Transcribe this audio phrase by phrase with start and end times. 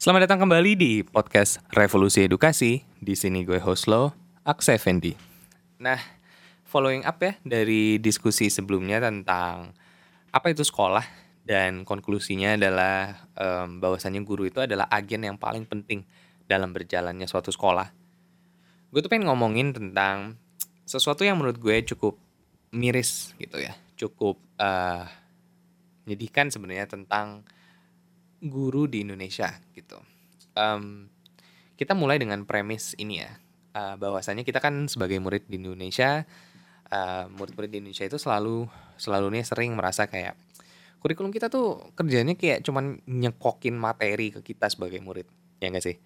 [0.00, 2.80] Selamat datang kembali di podcast Revolusi Edukasi.
[2.96, 4.16] Di sini gue host lo,
[4.48, 5.12] Aksa Effendi.
[5.76, 6.00] Nah,
[6.64, 9.76] following up ya dari diskusi sebelumnya tentang
[10.32, 11.04] apa itu sekolah
[11.44, 16.08] dan konklusinya adalah um, bahwasannya guru itu adalah agen yang paling penting
[16.48, 17.92] dalam berjalannya suatu sekolah.
[18.88, 20.40] Gue tuh pengen ngomongin tentang
[20.88, 22.16] sesuatu yang menurut gue cukup
[22.72, 25.04] miris gitu ya, cukup uh,
[26.08, 27.44] menyedihkan sebenarnya tentang
[28.40, 30.00] guru di Indonesia gitu.
[30.56, 31.12] Um,
[31.76, 33.30] kita mulai dengan premis ini ya,
[33.76, 36.24] uh, bahwasanya kita kan sebagai murid di Indonesia,
[36.92, 38.68] uh, murid-murid di Indonesia itu selalu
[39.00, 40.36] selalu nih sering merasa kayak
[41.00, 45.24] kurikulum kita tuh kerjanya kayak cuman nyekokin materi ke kita sebagai murid,
[45.60, 45.96] ya enggak sih?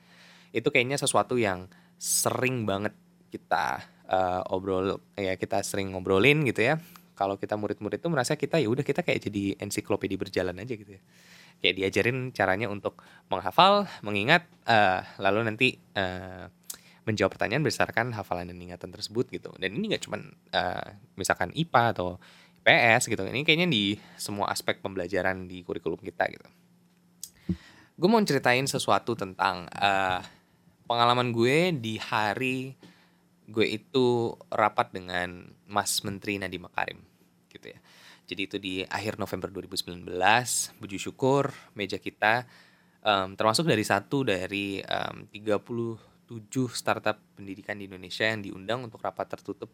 [0.54, 1.66] Itu kayaknya sesuatu yang
[1.98, 2.94] sering banget
[3.34, 6.78] kita uh, obrol ya kita sering ngobrolin gitu ya.
[7.14, 10.98] Kalau kita murid-murid tuh merasa kita ya udah kita kayak jadi ensiklopedia berjalan aja gitu
[10.98, 11.02] ya.
[11.64, 13.00] Kayak diajarin caranya untuk
[13.32, 16.44] menghafal, mengingat, uh, lalu nanti uh,
[17.08, 19.48] menjawab pertanyaan berdasarkan hafalan dan ingatan tersebut gitu.
[19.56, 22.20] Dan ini nggak cuman uh, misalkan IPA atau
[22.60, 23.24] PS gitu.
[23.24, 26.48] Ini kayaknya di semua aspek pembelajaran di kurikulum kita gitu.
[27.96, 30.20] Gue mau ceritain sesuatu tentang uh,
[30.84, 32.76] pengalaman gue di hari
[33.44, 37.00] gue itu rapat dengan Mas Menteri Nadiem Makarim
[37.52, 37.78] gitu ya.
[38.24, 40.00] Jadi itu di akhir November 2019,
[40.80, 42.48] puji syukur meja kita
[43.04, 46.00] um, termasuk dari satu dari um, 37
[46.72, 49.68] startup pendidikan di Indonesia yang diundang untuk rapat tertutup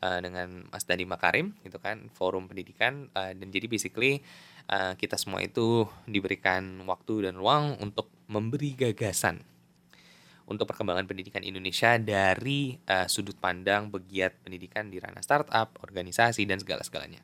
[0.00, 4.24] uh, dengan Mas Dani Makarim gitu kan forum pendidikan uh, dan jadi basically
[4.72, 9.44] uh, kita semua itu diberikan waktu dan ruang untuk memberi gagasan
[10.50, 16.58] untuk perkembangan pendidikan Indonesia dari uh, sudut pandang begiat pendidikan di ranah startup, organisasi dan
[16.58, 17.22] segala-segalanya.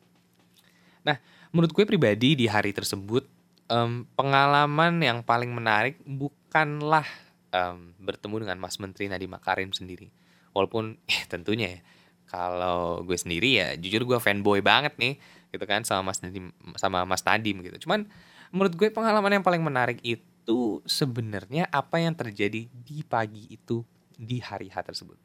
[1.07, 1.17] Nah,
[1.55, 3.23] menurut gue pribadi di hari tersebut
[3.71, 7.07] um, pengalaman yang paling menarik bukanlah
[7.55, 10.11] um, bertemu dengan Mas Menteri Nadiem Makarim sendiri.
[10.51, 11.81] Walaupun eh, tentunya ya
[12.27, 15.15] kalau gue sendiri ya jujur gue fanboy banget nih
[15.55, 18.03] gitu kan sama Mas Nadim sama Mas Nadim gitu cuman
[18.51, 23.81] menurut gue pengalaman yang paling menarik itu sebenarnya apa yang terjadi di pagi itu
[24.11, 25.15] di hari H tersebut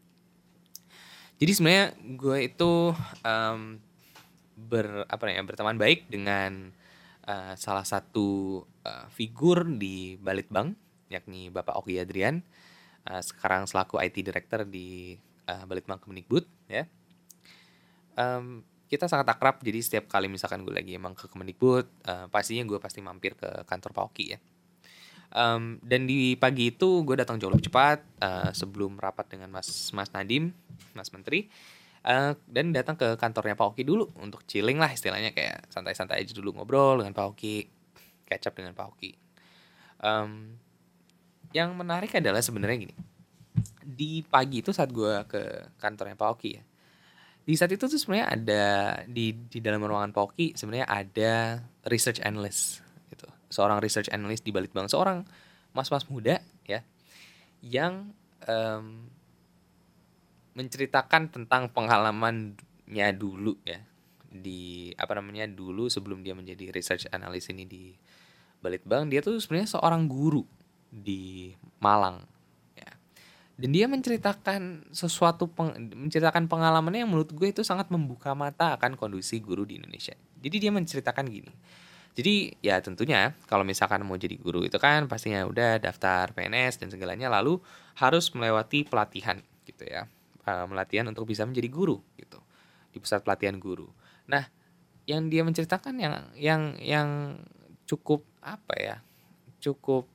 [1.42, 2.94] jadi sebenarnya gue itu
[3.26, 3.82] um,
[4.62, 6.71] ber apa ya berteman baik dengan
[7.27, 10.75] uh, salah satu uh, figur di Balitbang
[11.11, 12.41] yakni Bapak Oki Adrian
[13.11, 15.19] uh, sekarang selaku IT Director di
[15.51, 16.87] uh, Balitbang Kemendikbud ya.
[18.12, 22.65] Um, kita sangat akrab jadi setiap kali misalkan gue lagi emang ke Kemendikbud uh, pastinya
[22.69, 24.39] gue pasti mampir ke kantor Pak Oki ya.
[25.33, 29.89] Um, dan di pagi itu gue datang jauh lebih cepat uh, sebelum rapat dengan Mas
[29.97, 30.53] Mas Nadim,
[30.93, 31.49] Mas Menteri.
[32.03, 36.35] Uh, dan datang ke kantornya Pak Oki dulu untuk chilling lah istilahnya kayak santai-santai aja
[36.35, 37.63] dulu ngobrol dengan Pak Oki,
[38.27, 39.11] catch dengan Pak Oki.
[40.03, 40.59] Um,
[41.55, 42.97] yang menarik adalah sebenarnya gini
[43.83, 45.43] di pagi itu saat gue ke
[45.77, 46.63] kantornya Pak Oki ya
[47.43, 48.65] di saat itu tuh sebenarnya ada
[49.05, 52.81] di di dalam ruangan Pak Oki sebenarnya ada research analyst
[53.13, 55.27] gitu seorang research analyst di Balitbang seorang
[55.77, 56.81] mas-mas muda ya
[57.61, 58.15] yang
[58.47, 59.12] um,
[60.53, 63.81] menceritakan tentang pengalamannya dulu ya.
[64.33, 67.93] Di apa namanya dulu sebelum dia menjadi research analyst ini di
[68.63, 70.47] Balitbang dia tuh sebenarnya seorang guru
[70.89, 71.51] di
[71.83, 72.33] Malang
[73.63, 78.99] dan dia menceritakan sesuatu peng, menceritakan pengalamannya yang menurut gue itu sangat membuka mata akan
[78.99, 80.17] kondisi guru di Indonesia.
[80.43, 81.53] Jadi dia menceritakan gini.
[82.13, 86.91] Jadi ya tentunya kalau misalkan mau jadi guru itu kan pastinya udah daftar PNS dan
[86.93, 87.63] segalanya lalu
[87.97, 90.05] harus melewati pelatihan gitu ya
[90.47, 92.38] uh, melatihan untuk bisa menjadi guru gitu
[92.92, 93.88] di pusat pelatihan guru
[94.28, 94.47] nah
[95.06, 97.09] yang dia menceritakan yang yang yang
[97.86, 98.97] cukup apa ya
[99.59, 100.06] cukup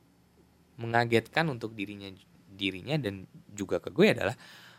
[0.80, 2.08] mengagetkan untuk dirinya
[2.48, 4.36] dirinya dan juga ke gue adalah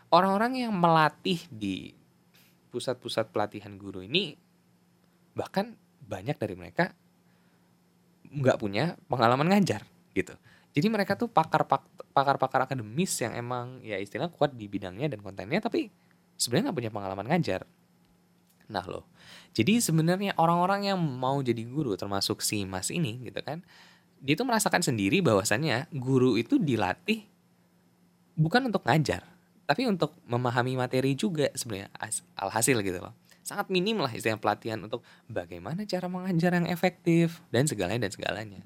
[0.09, 1.93] orang-orang yang melatih di
[2.69, 4.37] pusat-pusat pelatihan guru ini
[5.33, 5.73] bahkan
[6.05, 6.93] banyak dari mereka
[8.29, 10.33] nggak punya pengalaman ngajar gitu.
[10.69, 15.89] Jadi mereka tuh pakar-pakar akademis yang emang ya istilah kuat di bidangnya dan kontennya tapi
[16.37, 17.65] sebenarnya nggak punya pengalaman ngajar.
[18.69, 19.09] Nah loh,
[19.57, 23.65] jadi sebenarnya orang-orang yang mau jadi guru termasuk si Mas ini gitu kan,
[24.21, 27.25] dia tuh merasakan sendiri bahwasannya guru itu dilatih
[28.37, 29.25] bukan untuk ngajar,
[29.65, 31.89] tapi untuk memahami materi juga sebenarnya
[32.37, 33.17] alhasil gitu loh.
[33.41, 38.61] Sangat minim lah istilah pelatihan untuk bagaimana cara mengajar yang efektif dan segalanya dan segalanya.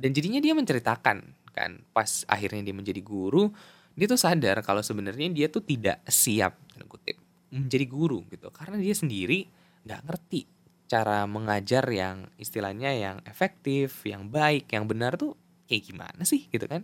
[0.00, 1.18] Dan jadinya dia menceritakan
[1.52, 3.52] kan pas akhirnya dia menjadi guru,
[3.92, 6.56] dia tuh sadar kalau sebenarnya dia tuh tidak siap
[6.88, 7.20] kutip
[7.52, 8.48] menjadi guru gitu.
[8.48, 9.44] Karena dia sendiri
[9.84, 10.42] nggak ngerti
[10.88, 15.36] cara mengajar yang istilahnya yang efektif, yang baik, yang benar tuh
[15.70, 16.82] kayak gimana sih gitu kan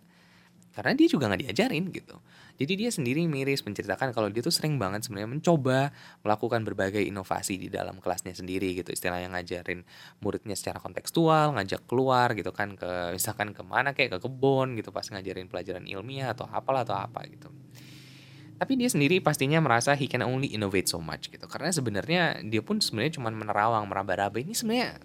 [0.77, 2.21] karena dia juga nggak diajarin gitu.
[2.61, 5.89] Jadi dia sendiri miris menceritakan kalau dia tuh sering banget sebenarnya mencoba
[6.21, 8.93] melakukan berbagai inovasi di dalam kelasnya sendiri gitu.
[8.93, 9.89] Istilahnya ngajarin
[10.21, 14.93] muridnya secara kontekstual ngajak keluar gitu kan ke misalkan ke mana kayak ke kebun gitu.
[14.93, 17.49] Pas ngajarin pelajaran ilmiah atau apalah atau apa gitu.
[18.57, 21.45] Tapi dia sendiri pastinya merasa he can only innovate so much gitu.
[21.49, 24.37] Karena sebenarnya dia pun sebenarnya cuma menerawang meraba-raba.
[24.37, 24.97] Ini sebenarnya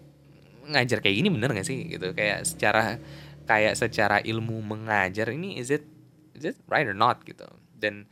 [0.71, 2.15] ngajar kayak gini bener gak sih gitu?
[2.15, 2.99] Kayak secara
[3.45, 5.85] kayak secara ilmu mengajar ini is it
[6.37, 7.45] is it right or not gitu.
[7.77, 8.05] Dan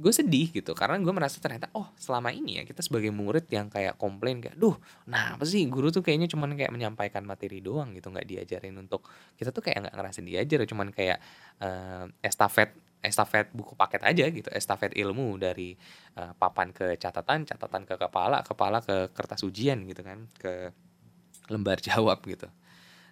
[0.00, 3.66] gue sedih gitu karena gue merasa ternyata oh selama ini ya kita sebagai murid yang
[3.66, 4.78] kayak komplain kayak duh
[5.10, 9.04] nah apa sih guru tuh kayaknya cuman kayak menyampaikan materi doang gitu nggak diajarin untuk
[9.34, 11.18] kita tuh kayak nggak ngerasa diajar cuman kayak
[11.60, 12.70] uh, estafet
[13.02, 15.74] estafet buku paket aja gitu estafet ilmu dari
[16.16, 20.70] uh, papan ke catatan catatan ke kepala kepala ke kertas ujian gitu kan ke
[21.50, 22.46] lembar jawab gitu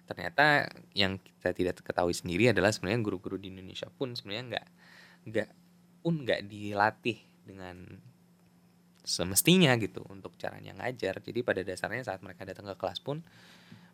[0.09, 0.65] ternyata
[0.97, 4.67] yang kita tidak ketahui sendiri adalah sebenarnya guru-guru di Indonesia pun sebenarnya nggak
[5.29, 5.49] nggak
[6.01, 7.85] pun nggak dilatih dengan
[9.05, 11.21] semestinya gitu untuk caranya ngajar.
[11.21, 13.21] Jadi pada dasarnya saat mereka datang ke kelas pun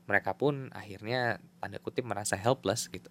[0.06, 3.10] mereka pun akhirnya tanda kutip merasa helpless gitu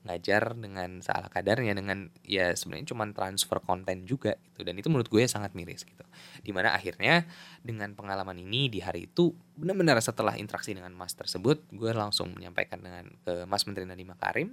[0.00, 4.64] ngajar dengan salah kadarnya dengan ya sebenarnya cuma transfer konten juga gitu.
[4.64, 6.04] Dan itu menurut gue sangat miris gitu.
[6.40, 7.28] Di mana akhirnya
[7.60, 12.80] dengan pengalaman ini di hari itu benar-benar setelah interaksi dengan mas tersebut gue langsung menyampaikan
[12.80, 14.48] dengan ke mas menteri Nadiem Makarim.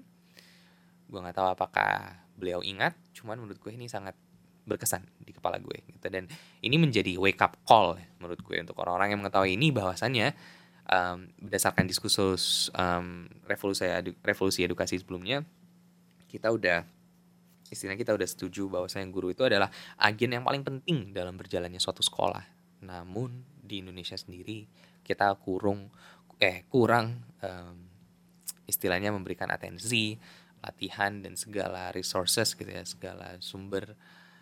[1.08, 4.20] Gue nggak tahu apakah beliau ingat cuman menurut gue ini sangat
[4.68, 6.12] berkesan di kepala gue gitu.
[6.12, 6.28] Dan
[6.60, 10.36] ini menjadi wake up call menurut gue untuk orang-orang yang mengetahui ini bahwasannya
[10.88, 15.44] um, berdasarkan diskursus um, revolusi edu revolusi edukasi sebelumnya
[16.28, 16.84] kita udah
[17.68, 19.68] istilahnya kita udah setuju bahwa bahwasanya guru itu adalah
[20.00, 22.44] agen yang paling penting dalam berjalannya suatu sekolah.
[22.84, 24.68] Namun di Indonesia sendiri
[25.04, 25.92] kita kurung
[26.38, 27.78] eh kurang um,
[28.68, 30.16] istilahnya memberikan atensi,
[30.64, 33.96] latihan dan segala resources gitu ya, segala sumber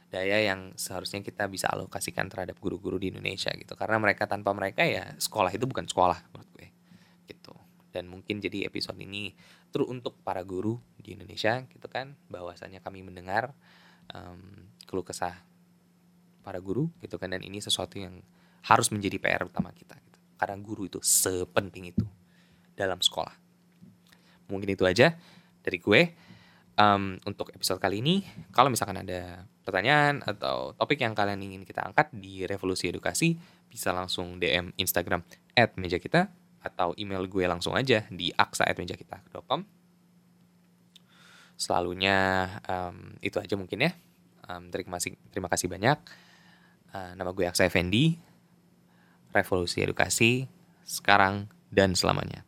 [0.09, 3.73] daya yang seharusnya kita bisa alokasikan terhadap guru-guru di Indonesia gitu.
[3.73, 6.67] Karena mereka tanpa mereka ya sekolah itu bukan sekolah menurut gue
[7.29, 7.53] gitu.
[7.89, 9.33] Dan mungkin jadi episode ini
[9.73, 13.51] terus untuk para guru di Indonesia gitu kan bahwasanya kami mendengar
[14.13, 15.35] um, keluh kesah
[16.45, 17.33] para guru gitu kan.
[17.33, 18.21] Dan ini sesuatu yang
[18.65, 20.17] harus menjadi PR utama kita gitu.
[20.41, 22.05] karena guru itu sepenting itu
[22.73, 23.33] dalam sekolah.
[24.49, 25.17] Mungkin itu aja
[25.61, 26.01] dari gue
[26.77, 28.21] um, untuk episode kali ini.
[28.51, 33.33] Kalau misalkan ada pertanyaan atau topik yang kalian ingin kita angkat di Revolusi Edukasi,
[33.65, 35.25] bisa langsung DM Instagram
[35.57, 36.29] at meja kita
[36.61, 39.65] atau email gue langsung aja di aksa@mejakita.com.
[41.57, 43.91] Selalunya um, itu aja mungkin ya.
[44.45, 45.97] Um, terima kasih terima kasih banyak.
[46.93, 48.21] Uh, nama gue Aksa Effendi.
[49.35, 50.47] Revolusi Edukasi
[50.87, 52.47] sekarang dan selamanya.